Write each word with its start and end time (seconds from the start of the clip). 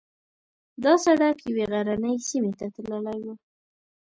دا 0.83 0.93
سړک 1.05 1.37
یوې 1.49 1.65
غرنۍ 1.71 2.15
سیمې 2.27 2.51
ته 2.59 2.65
تللی 2.75 3.17
و. 3.23 3.27